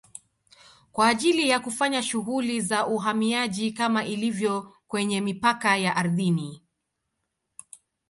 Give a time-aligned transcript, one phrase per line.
[0.91, 6.63] kwa ajili ya kufanya shughuli za uhamiaji kama ilivyo kwenye mipaka ya ardhini